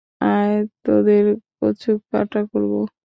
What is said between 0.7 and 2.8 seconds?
তোদের কচুকাটা করব!